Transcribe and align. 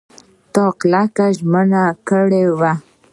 تا 0.53 0.65
کلکه 0.79 1.25
ژمنه 1.37 1.83
کړې 2.07 2.43
وه! 2.59 2.71